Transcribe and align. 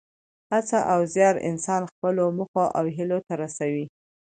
هڅه 0.51 0.79
او 0.93 0.99
زیار 1.13 1.35
انسان 1.49 1.81
خپلو 1.91 2.23
موخو 2.37 2.63
او 2.77 2.85
هیلو 2.95 3.17
ته 3.27 3.33
رسوي. 3.43 3.85